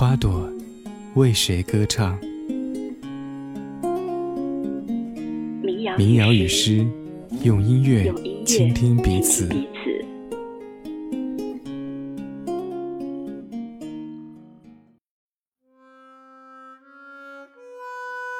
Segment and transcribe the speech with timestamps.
[0.00, 0.50] 花朵
[1.14, 2.18] 为谁歌唱？
[5.98, 6.86] 民谣与诗，
[7.42, 8.10] 用音乐
[8.46, 9.46] 倾听彼此。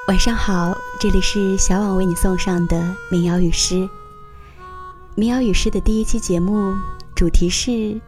[0.09, 3.87] 晚上好，这里是小婉为你送上的民谣与诗。
[5.15, 6.75] 民谣与诗的第一期节目
[7.15, 8.01] 主题是：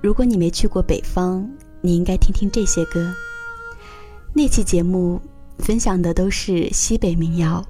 [0.00, 1.46] 如果你没去过北方，
[1.84, 3.14] 你应该听听这些歌。
[4.32, 5.20] 那期节目
[5.58, 7.62] 分享的都是西北民谣。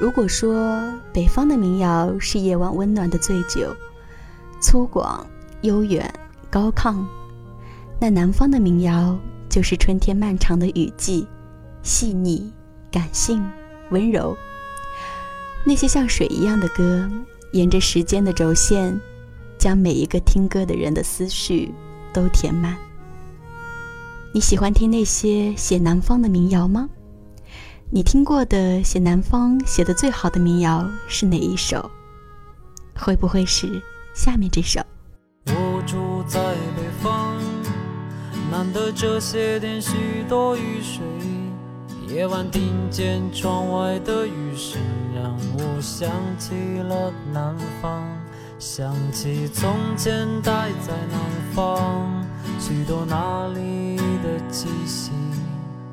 [0.00, 0.80] 如果说
[1.12, 3.74] 北方的民谣是夜晚温暖的醉酒，
[4.62, 5.20] 粗犷
[5.62, 6.08] 悠远
[6.48, 7.04] 高亢，
[8.00, 11.26] 那南方的民谣就是春天漫长的雨季，
[11.82, 12.52] 细腻。
[12.92, 13.40] 感性、
[13.92, 14.36] 温柔，
[15.64, 17.08] 那些像水一样的歌，
[17.52, 19.00] 沿着时间的轴线，
[19.56, 21.72] 将每一个听歌的人的思绪
[22.12, 22.76] 都填满。
[24.32, 26.88] 你喜欢听那些写南方的民谣吗？
[27.90, 31.90] 你听过的写南方写的最好的民谣是哪一首？
[32.94, 33.82] 会不会是
[34.14, 34.80] 下面这首？
[35.46, 36.40] 我住在
[36.76, 37.36] 北方，
[38.52, 41.02] 难得这些天许多雨水。
[42.06, 44.80] 夜晚听见窗外的雨声，
[45.12, 46.08] 让我想
[46.38, 46.54] 起
[46.88, 48.06] 了南方，
[48.60, 51.20] 想起从前待在南
[51.52, 52.24] 方，
[52.58, 55.10] 许多那里的气息，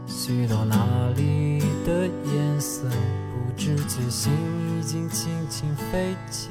[0.05, 0.75] 许多那
[1.15, 4.31] 里的颜色，不知觉心
[4.77, 6.49] 已经轻轻飞起。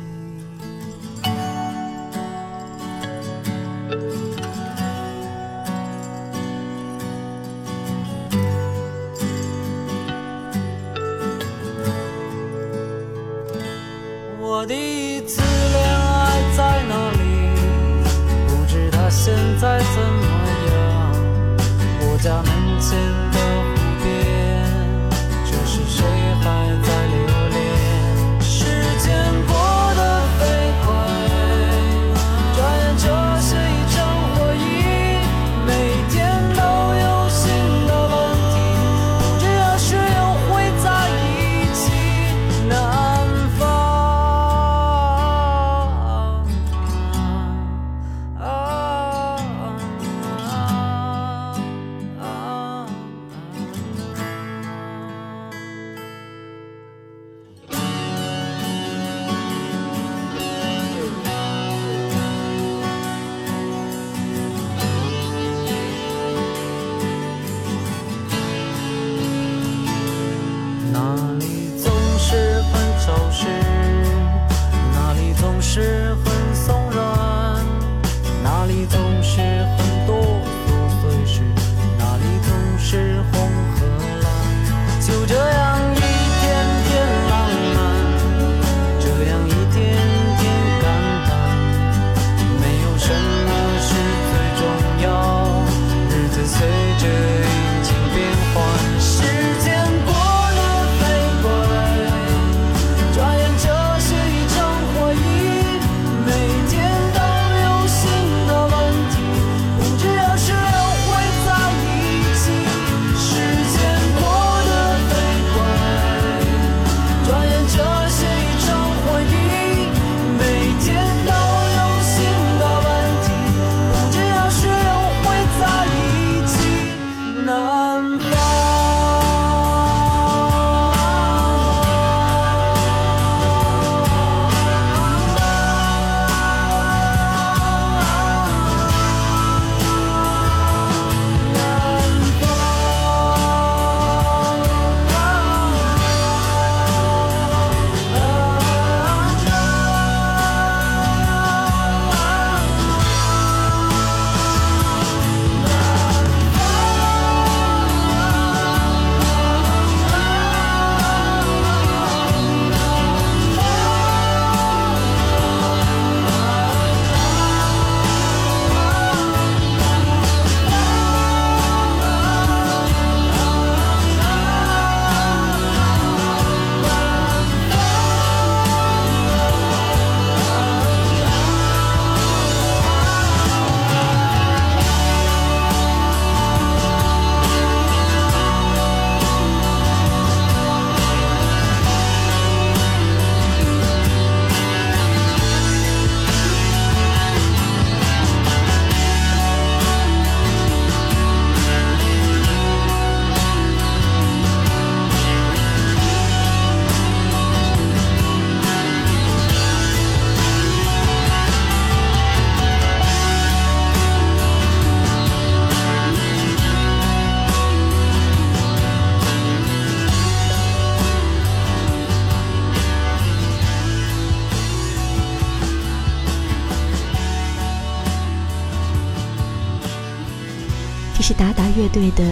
[231.87, 232.25] 乐队的《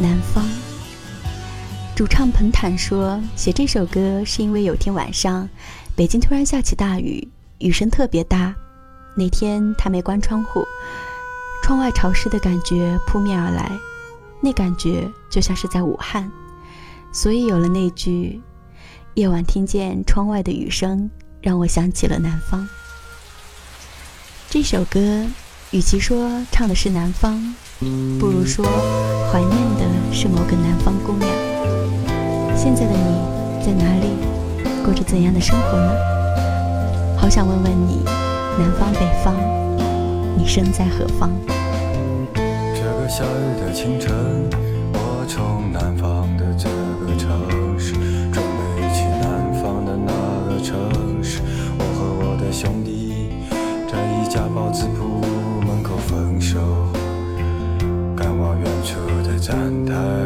[0.00, 0.44] 南方》。
[1.94, 5.48] 主唱彭坦说，写这首歌是因为有天晚上，
[5.94, 7.28] 北京突然下起大雨，
[7.58, 8.52] 雨声特别大。
[9.16, 10.66] 那天他没关窗户，
[11.62, 13.70] 窗外潮湿的感觉扑面而来，
[14.40, 16.28] 那感觉就像是在武汉，
[17.12, 18.40] 所以有了那句
[19.14, 21.08] ：“夜晚听见窗外的雨声，
[21.40, 22.68] 让我想起了南方。”
[24.50, 25.24] 这首歌，
[25.70, 27.54] 与其说唱的是南方，
[28.18, 28.62] 不如说
[29.32, 31.30] 怀念的是某个南方姑娘。
[32.54, 34.08] 现在的你在哪里，
[34.84, 35.92] 过着怎样的生活呢？
[37.16, 38.04] 好想问问你。
[38.58, 39.34] 南方北方，
[40.36, 41.30] 你身在何方？
[42.34, 44.12] 这个夏日的清晨，
[44.92, 46.68] 我从南方的这
[47.06, 47.94] 个城市，
[48.30, 48.44] 准
[48.76, 50.12] 备去南方的那
[50.52, 50.76] 个城
[51.22, 51.40] 市。
[51.78, 53.30] 我和我的兄弟
[53.90, 55.09] 在一家包子铺
[59.50, 60.19] 站台，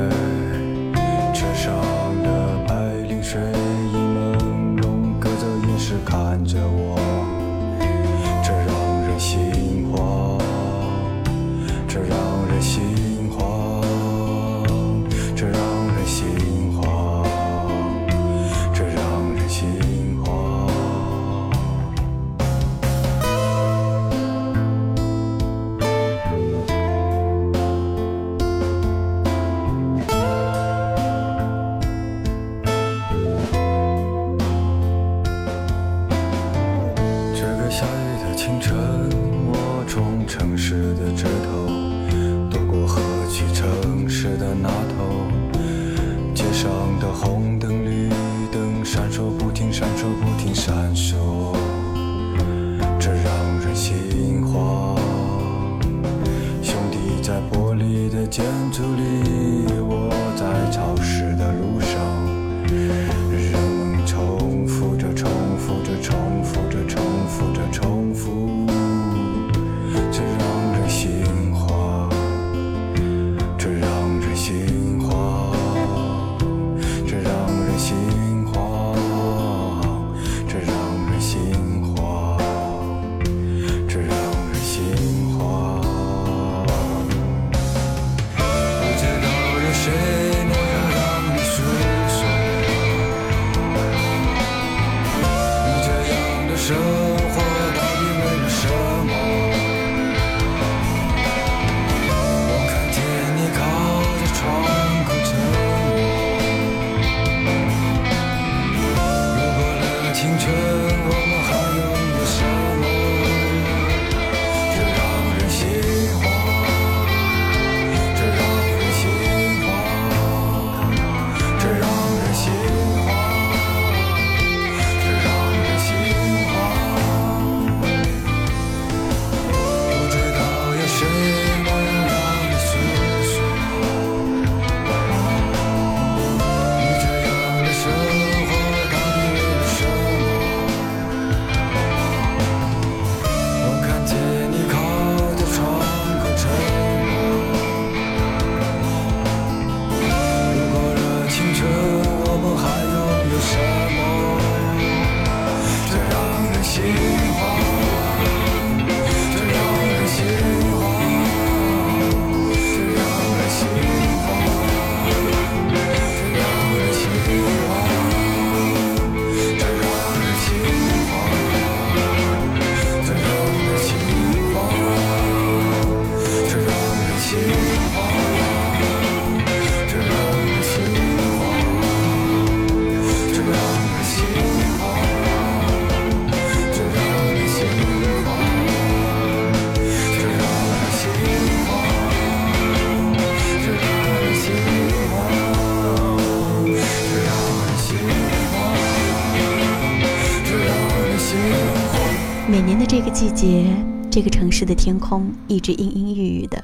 [202.47, 203.75] 每年的这个季节，
[204.11, 206.63] 这个城市的天空一直阴阴郁郁的，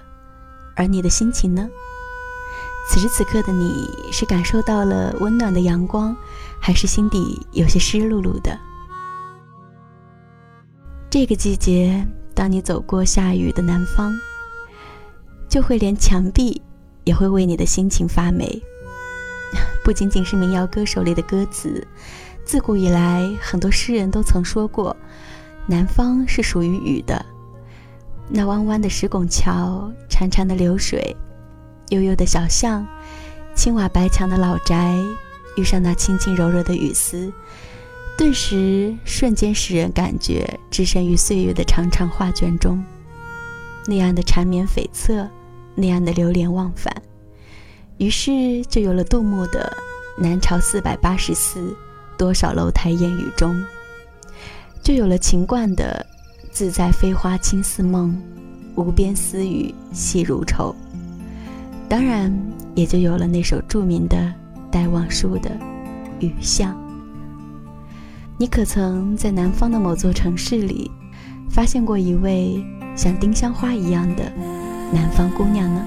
[0.77, 1.67] 而你的心情呢？
[2.89, 6.15] 此时此刻的你是感受到了温暖的阳光，
[6.61, 8.59] 还是心底有些湿漉漉的？
[11.09, 14.13] 这个季节，当你走过下雨的南方，
[15.49, 16.61] 就会连墙壁
[17.05, 18.63] 也会为你的心情发霉。
[19.83, 21.87] 不仅仅是民谣歌手里的歌词，
[22.45, 24.95] 自古以来，很多诗人都曾说过。
[25.67, 27.25] 南方是属于雨的，
[28.29, 31.17] 那弯弯的石拱桥，潺潺的流水，
[31.91, 32.87] 悠悠的小巷，
[33.55, 34.97] 青瓦白墙的老宅，
[35.57, 37.33] 遇上那轻轻柔柔的雨丝，
[38.17, 42.85] 顿时瞬间使人感觉置身于岁月的长长画卷中，
[43.87, 45.29] 那样的缠绵悱恻，
[45.75, 46.93] 那样的流连忘返，
[47.99, 49.73] 于是就有了杜牧的
[50.23, 51.77] 《南朝四百八十寺，
[52.19, 53.55] 多少楼台烟雨中》，
[54.83, 56.07] 就有了秦观的。
[56.53, 58.21] 自在飞花轻似梦，
[58.75, 60.75] 无边丝雨细如愁。
[61.89, 62.37] 当然，
[62.75, 64.17] 也就有了那首著名的
[64.69, 65.51] 《戴望舒的
[66.19, 66.73] 雨巷》。
[68.37, 70.91] 你可曾在南方的某座城市里，
[71.49, 72.61] 发现过一位
[72.97, 74.33] 像丁香花一样的
[74.93, 75.87] 南方姑娘呢？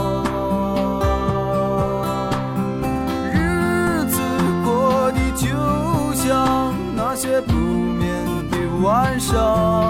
[9.33, 9.80] 晚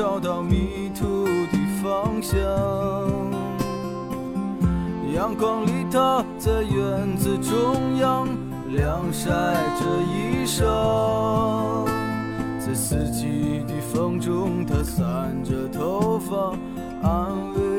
[0.00, 2.40] 找到迷途的方向，
[5.14, 8.26] 阳光里他在院子中央
[8.68, 11.84] 晾晒着衣裳，
[12.58, 16.54] 在四季的风中他散着头发，
[17.06, 17.69] 安慰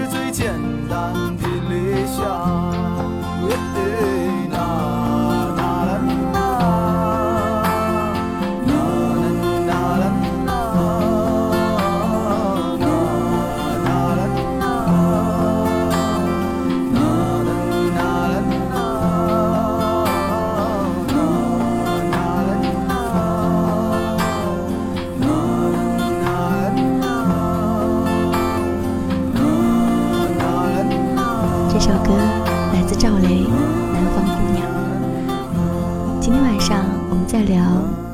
[0.00, 0.48] 是最简
[0.88, 2.59] 单的理想。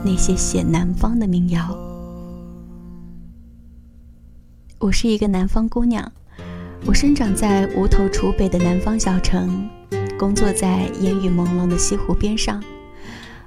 [0.07, 1.77] 那些写南方的民谣。
[4.79, 6.13] 我是一个南方姑娘，
[6.85, 9.69] 我生长在无头楚北的南方小城，
[10.17, 12.63] 工作在烟雨朦胧的西湖边上。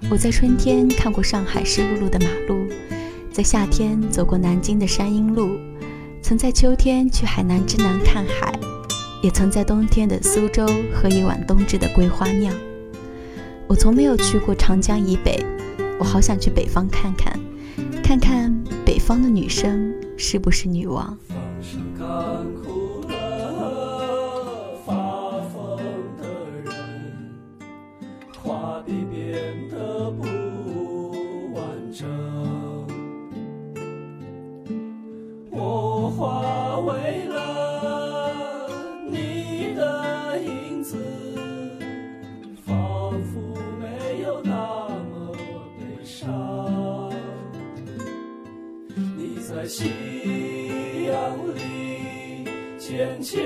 [0.09, 2.67] 我在春天看过上海湿漉漉的马路，
[3.31, 5.57] 在夏天走过南京的山阴路，
[6.21, 8.51] 曾在秋天去海南之南看海，
[9.24, 12.53] 也曾在冬天的苏州喝一碗冬至的桂花酿。
[13.65, 15.41] 我从没有去过长江以北。
[16.00, 17.38] 我好想去北方看看，
[18.01, 21.16] 看看北方的女生是不是女王。
[49.70, 52.44] 夕阳里，
[52.79, 53.38] 渐渐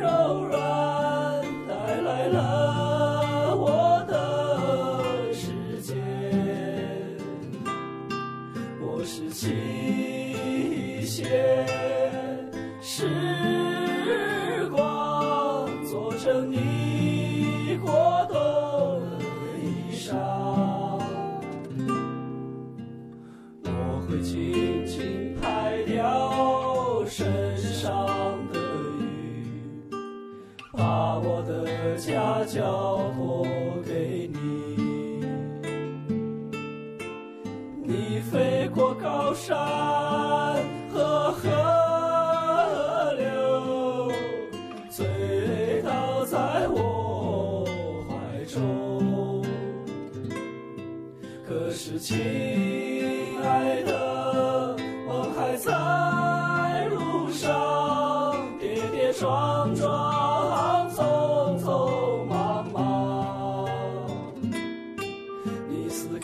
[0.00, 5.94] 柔软，带来了我的世界。
[8.80, 9.28] 我拾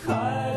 [0.09, 0.48] Kyle.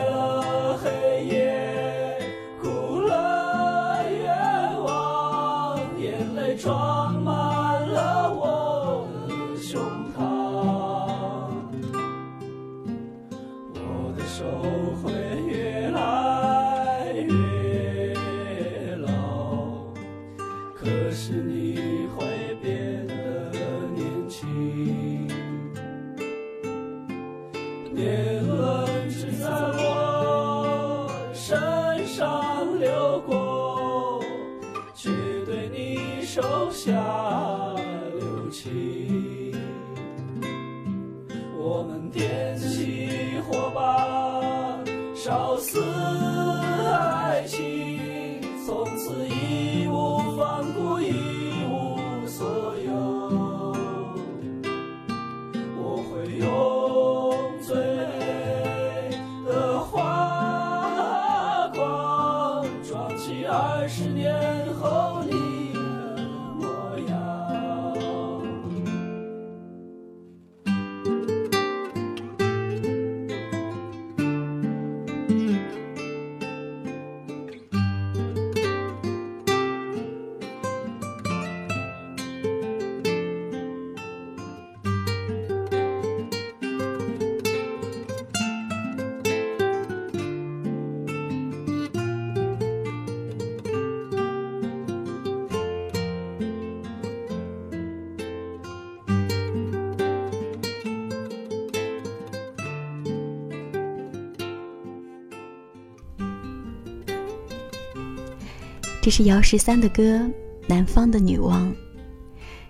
[109.12, 110.02] 是姚十三的歌
[110.68, 111.70] 《南方的女王》。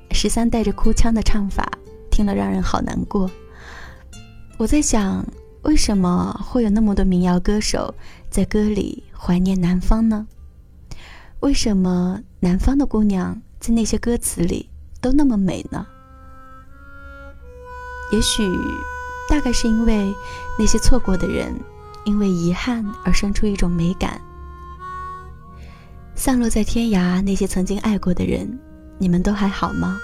[0.10, 1.72] 十三带着哭腔的唱法，
[2.10, 3.30] 听了让人好难过。
[4.58, 5.24] 我在想，
[5.62, 7.94] 为什么会有那么多民谣歌手
[8.32, 10.28] 在歌里怀念南方呢？
[11.42, 14.68] 为什么南方的姑娘在那些歌词里
[15.00, 15.86] 都那么美呢？
[18.12, 18.44] 也许，
[19.30, 20.12] 大概是因为
[20.58, 21.54] 那些错过的人，
[22.04, 24.20] 因为遗憾而生出一种美感。
[26.16, 28.60] 散落在天涯那些曾经爱过的人，
[28.98, 30.00] 你们都还好吗？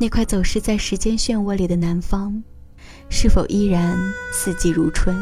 [0.00, 2.42] 那块走失在时间漩涡里的南方。
[3.10, 3.98] 是否依然
[4.30, 5.16] 四季如春？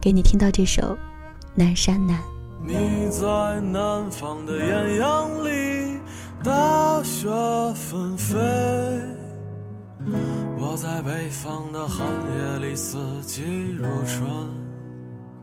[0.00, 0.82] 给你听到这首
[1.54, 2.18] 《南山南》。
[2.66, 6.00] 你在南方的艳阳里，
[6.42, 7.28] 大雪
[7.74, 8.36] 纷飞；
[10.58, 13.42] 我在北方的寒夜里，四季
[13.78, 14.59] 如春。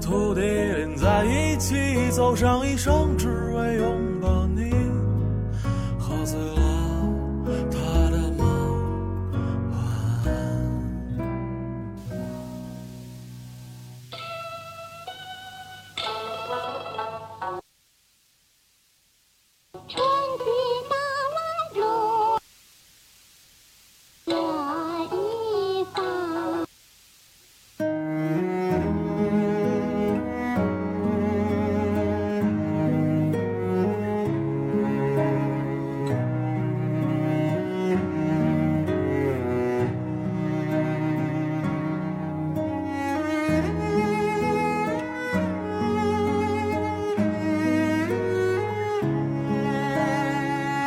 [0.00, 1.74] 土地连在一起，
[2.10, 4.07] 走上一生，只为拥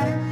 [0.02, 0.31] 在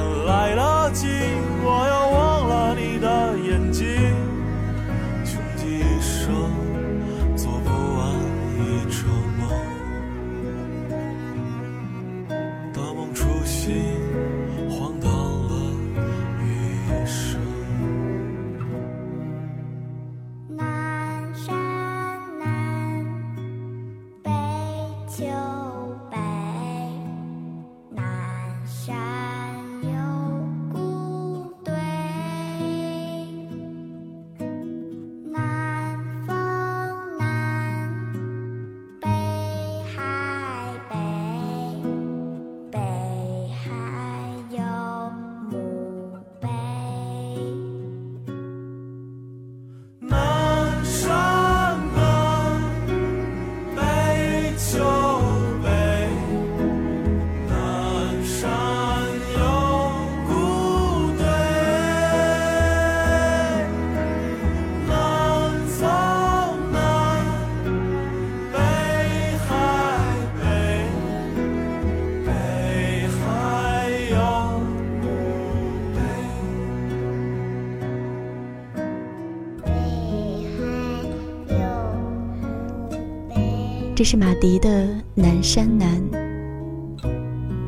[84.01, 84.67] 这是马迪的
[85.13, 86.01] 《南山南》。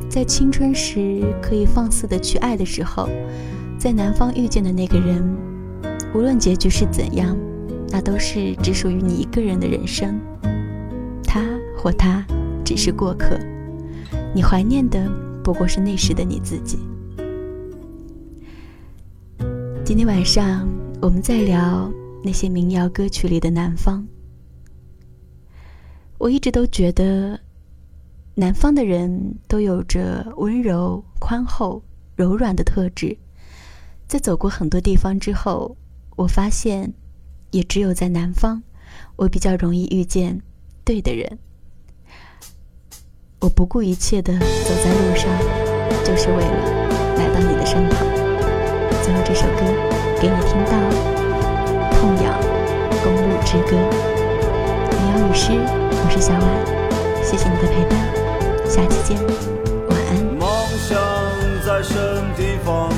[0.10, 3.08] 在青春时可以放肆的去爱的时候，
[3.78, 5.24] 在南方遇见的那个人，
[6.12, 7.38] 无论结局是怎样，
[7.90, 10.20] 那都是只属于你一个人的人生。
[11.24, 11.46] 他
[11.78, 12.26] 或她
[12.66, 13.38] 只是过客，
[14.34, 15.08] 你怀念的
[15.44, 16.80] 不过是那时的你自己。
[19.86, 20.68] 今天晚上
[21.00, 21.92] 我们在聊
[22.24, 24.04] 那些民谣歌曲里的南方。
[26.24, 27.38] 我一直都觉得。
[28.36, 31.84] 南方的人都有着温柔、宽厚、
[32.16, 33.16] 柔软的特质，
[34.08, 35.78] 在走过很多地方之后，
[36.16, 36.92] 我发现，
[37.52, 38.64] 也只有在南方，
[39.18, 40.42] 我比较容易遇见
[40.84, 41.38] 对的人。
[43.40, 45.30] 我不顾一切的走在路上，
[46.04, 48.00] 就是为了来到你的身旁。
[49.04, 49.60] 最后这首歌
[50.20, 50.72] 给你听到，
[52.00, 52.42] 《痛仰
[53.04, 53.78] 公路之歌》。
[55.26, 56.44] 女士，我是小婉，
[57.24, 57.98] 谢谢你的陪伴。
[58.68, 59.18] 下期见，
[59.88, 60.20] 晚安。
[60.38, 60.46] 梦
[60.78, 61.00] 想
[61.66, 62.90] 在什么地方，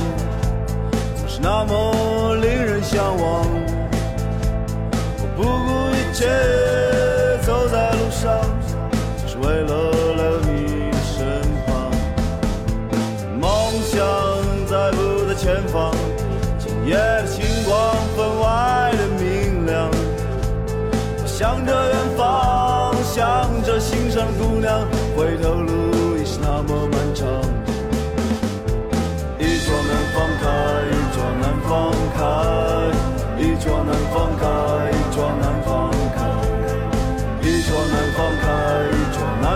[1.15, 3.45] 总是那么令人向往。
[5.19, 6.25] 我不顾一切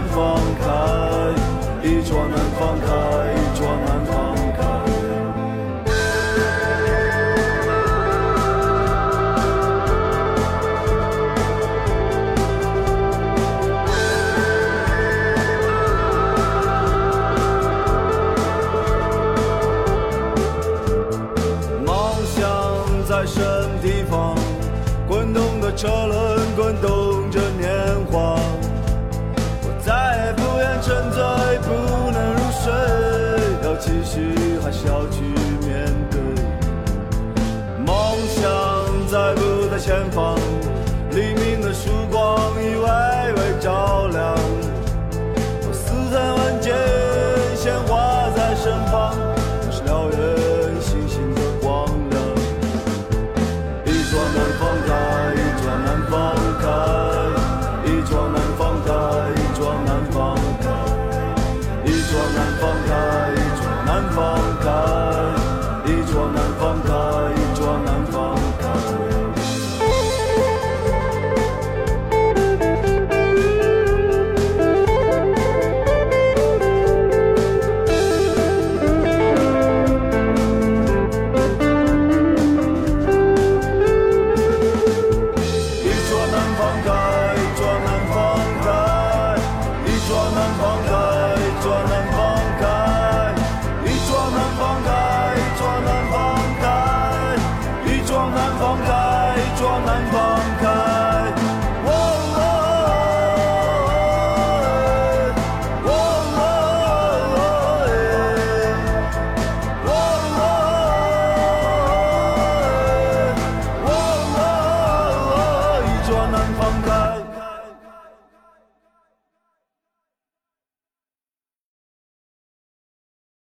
[0.09, 1.28] 放开。